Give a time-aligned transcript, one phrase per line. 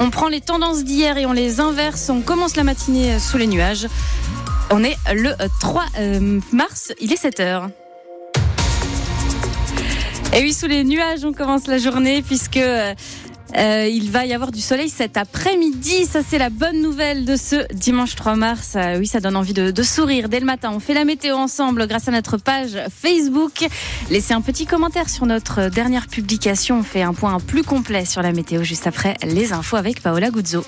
[0.00, 2.08] On prend les tendances d'hier et on les inverse.
[2.08, 3.88] On commence la matinée sous les nuages.
[4.70, 7.70] On est le 3 euh, mars, il est 7 heures.
[10.34, 12.60] Et oui, sous les nuages, on commence la journée puisque
[13.56, 16.06] euh, euh, il va y avoir du soleil cet après-midi.
[16.06, 18.76] Ça, c'est la bonne nouvelle de ce dimanche 3 mars.
[18.98, 20.70] oui, ça donne envie de, de, sourire dès le matin.
[20.74, 23.66] On fait la météo ensemble grâce à notre page Facebook.
[24.10, 26.80] Laissez un petit commentaire sur notre dernière publication.
[26.80, 30.30] On fait un point plus complet sur la météo juste après les infos avec Paola
[30.30, 30.64] Guzzo.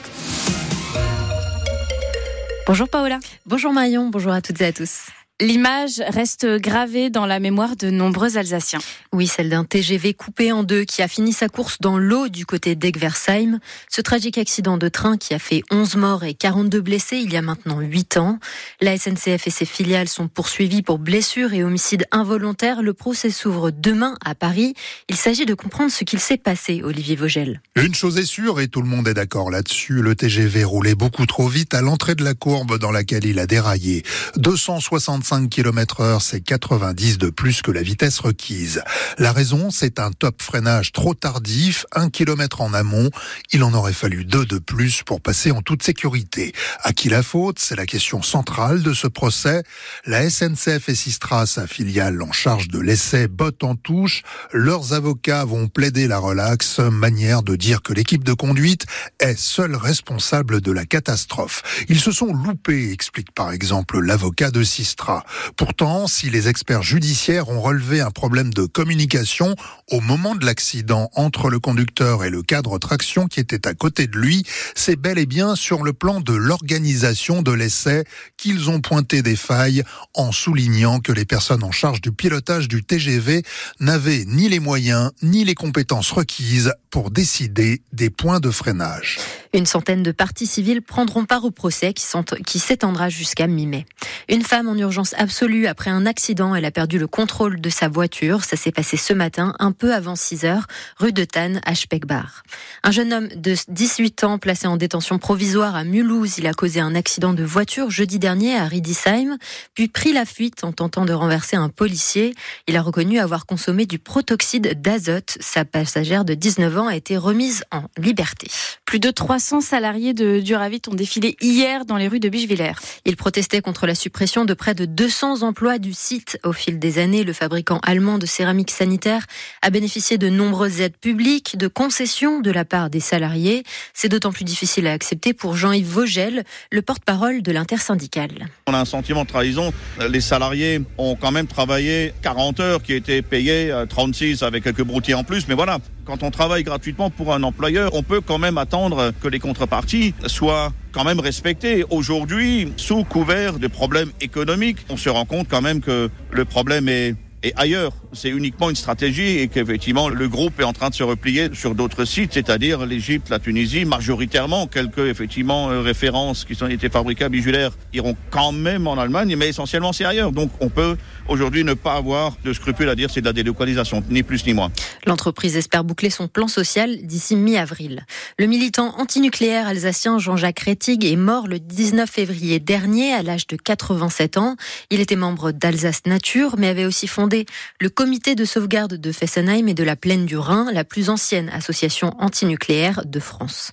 [2.67, 3.19] Bonjour Paola.
[3.47, 5.11] Bonjour Marion, bonjour à toutes et à tous.
[5.41, 8.81] L'image reste gravée dans la mémoire de nombreux Alsaciens.
[9.15, 12.45] Oui, celle d'un TGV coupé en deux qui a fini sa course dans l'eau du
[12.45, 13.59] côté d'Egversheim.
[13.89, 17.39] Ce tragique accident de train qui a fait 11 morts et 42 blessés il y
[17.39, 18.39] a maintenant 8 ans.
[18.83, 22.83] La SNCF et ses filiales sont poursuivis pour blessures et homicides involontaires.
[22.83, 24.75] Le procès s'ouvre demain à Paris.
[25.09, 27.63] Il s'agit de comprendre ce qu'il s'est passé, Olivier Vogel.
[27.77, 31.25] Une chose est sûre, et tout le monde est d'accord là-dessus, le TGV roulait beaucoup
[31.25, 34.03] trop vite à l'entrée de la courbe dans laquelle il a déraillé.
[34.37, 38.83] 265 5 km heure, c'est 90 de plus que la vitesse requise.
[39.17, 43.11] La raison, c'est un top freinage trop tardif, un kilomètre en amont.
[43.53, 46.53] Il en aurait fallu deux de plus pour passer en toute sécurité.
[46.83, 47.61] À qui la faute?
[47.61, 49.63] C'est la question centrale de ce procès.
[50.05, 54.25] La SNCF et Sistra, sa filiale en charge de l'essai, botte en touche.
[54.53, 58.87] Leurs avocats vont plaider la relaxe, manière de dire que l'équipe de conduite
[59.21, 61.63] est seule responsable de la catastrophe.
[61.89, 65.20] Ils se sont loupés, explique par exemple l'avocat de Sistra.
[65.57, 69.55] Pourtant, si les experts judiciaires ont relevé un problème de communication
[69.91, 74.07] au moment de l'accident entre le conducteur et le cadre traction qui était à côté
[74.07, 78.05] de lui, c'est bel et bien sur le plan de l'organisation de l'essai
[78.37, 79.83] qu'ils ont pointé des failles
[80.15, 83.43] en soulignant que les personnes en charge du pilotage du TGV
[83.81, 89.19] n'avaient ni les moyens ni les compétences requises pour décider des points de freinage.
[89.53, 93.85] Une centaine de parties civiles prendront part au procès qui s'étendra jusqu'à mi-mai.
[94.29, 96.55] Une femme en urgence absolue après un accident.
[96.55, 98.45] Elle a perdu le contrôle de sa voiture.
[98.45, 100.69] Ça s'est passé ce matin, un peu avant 6 heures,
[100.99, 102.45] rue de Tannes, à Speckbar.
[102.85, 106.39] Un jeune homme de 18 ans placé en détention provisoire à Mulhouse.
[106.39, 109.37] Il a causé un accident de voiture jeudi dernier à Riedisheim,
[109.75, 112.37] puis pris la fuite en tentant de renverser un policier.
[112.69, 115.39] Il a reconnu avoir consommé du protoxyde d'azote.
[115.41, 118.47] Sa passagère de 19 ans a été remise en liberté.
[118.85, 122.75] Plus de 300 salariés de Duravit ont défilé hier dans les rues de Bichevillers.
[123.05, 126.39] Ils protestaient contre la suppression de près de 200 emplois du site.
[126.45, 129.27] Au fil des années, le fabricant allemand de céramique sanitaire
[129.63, 133.65] a bénéficié de nombreuses aides publiques, de concessions de la part des salariés.
[133.95, 138.49] C'est d'autant plus difficile à accepter pour Jean-Yves Vogel, le porte-parole de l'intersyndicale.
[138.67, 139.73] On a un sentiment de trahison.
[140.09, 145.15] Les salariés ont quand même travaillé 40 heures qui étaient payées 36 avec quelques broutilles
[145.15, 145.79] en plus, mais voilà.
[146.05, 150.15] Quand on travaille gratuitement pour un employeur, on peut quand même attendre que les contreparties
[150.27, 151.85] soient quand même respectées.
[151.91, 156.89] Aujourd'hui, sous couvert de problèmes économiques, on se rend compte quand même que le problème
[156.89, 157.93] est et ailleurs.
[158.13, 161.77] C'est uniquement une stratégie et qu'effectivement le groupe est en train de se replier sur
[161.77, 167.25] d'autres sites, c'est-à-dire l'Égypte, la Tunisie, majoritairement quelques effectivement euh, références qui sont été fabriquées
[167.25, 170.33] à Bijulaire iront quand même en Allemagne, mais essentiellement c'est ailleurs.
[170.33, 170.97] Donc on peut
[171.29, 174.55] aujourd'hui ne pas avoir de scrupules à dire c'est de la délocalisation, ni plus ni
[174.55, 174.73] moins.
[175.07, 178.05] L'entreprise espère boucler son plan social d'ici mi-avril.
[178.39, 183.57] Le militant antinucléaire alsacien Jean-Jacques Rettig est mort le 19 février dernier à l'âge de
[183.57, 184.57] 87 ans.
[184.91, 187.47] Il était membre d'Alsace Nature, mais avait aussi fondé
[187.79, 191.51] le comité de sauvegarde de Fessenheim et de la plaine du Rhin, la plus ancienne
[191.51, 193.73] association antinucléaire de France.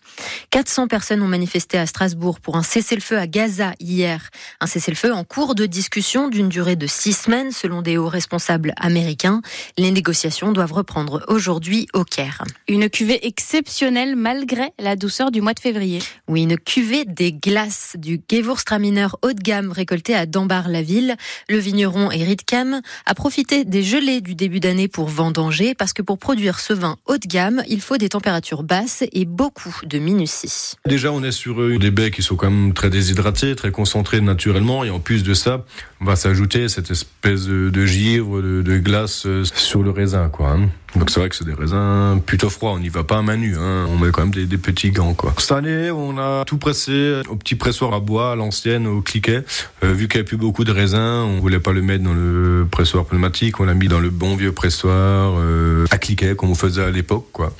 [0.49, 4.29] 400 personnes ont manifesté à Strasbourg pour un cessez-le-feu à Gaza hier.
[4.59, 8.73] Un cessez-le-feu en cours de discussion d'une durée de six semaines selon des hauts responsables
[8.75, 9.41] américains.
[9.77, 12.43] Les négociations doivent reprendre aujourd'hui au Caire.
[12.67, 15.99] Une cuvée exceptionnelle malgré la douceur du mois de février.
[16.27, 21.15] Oui, une cuvée des glaces du Gewurztraminer haut de gamme récolté à Dambar-la-Ville.
[21.47, 26.01] Le vigneron Eric Cam a profité des gelées du début d'année pour vendanger parce que
[26.01, 29.99] pour produire ce vin haut de gamme, il faut des températures basses et beaucoup de
[29.99, 30.73] minutie.
[30.85, 34.21] Déjà, on est sur euh, des baies qui sont quand même très déshydratés, très concentrés
[34.21, 35.65] naturellement et en plus de ça,
[36.01, 40.51] on va s'ajouter cette espèce de givre, de, glace euh, sur le raisin, quoi.
[40.51, 40.69] Hein.
[40.97, 42.71] Donc c'est vrai que c'est des raisins plutôt froids.
[42.71, 43.55] On n'y va pas à main nue.
[43.57, 43.85] Hein.
[43.89, 45.13] On met quand même des, petits gants.
[45.13, 45.33] Quoi.
[45.37, 49.43] Cette année, on a tout pressé au petit pressoir à bois, à l'ancienne, au cliquet.
[49.83, 52.13] Euh, vu qu'il n'y avait plus beaucoup de raisins, on voulait pas le mettre dans
[52.13, 53.59] le pressoir pneumatique.
[53.59, 56.89] On l'a mis dans le bon vieux pressoir euh, à cliquet, comme on faisait à
[56.89, 57.27] l'époque.
[57.31, 57.53] quoi.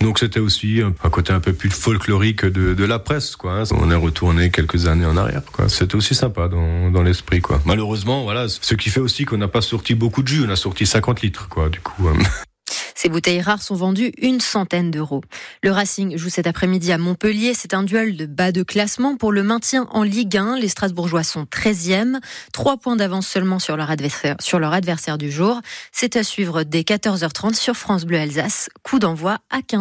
[0.00, 3.60] Donc c'était aussi un côté un peu plus folklorique de, de la presse, quoi.
[3.60, 3.64] Hein.
[3.72, 5.68] On est retourné quelques années en arrière, quoi.
[5.68, 7.60] C'était aussi sympa dans, dans l'esprit, quoi.
[7.64, 10.44] Malheureusement, voilà, ce qui fait aussi qu'on n'a pas sorti beaucoup de jus.
[10.46, 12.08] On a sorti 50 litres, quoi, du coup.
[12.08, 12.16] Hein.
[13.06, 15.22] Ces bouteilles rares sont vendues une centaine d'euros.
[15.62, 17.54] Le Racing joue cet après-midi à Montpellier.
[17.54, 20.58] C'est un duel de bas de classement pour le maintien en Ligue 1.
[20.58, 22.18] Les Strasbourgeois sont 13e.
[22.52, 25.60] Trois points d'avance seulement sur leur adversaire, sur leur adversaire du jour.
[25.92, 28.70] C'est à suivre dès 14h30 sur France Bleu Alsace.
[28.82, 29.74] Coup d'envoi à 15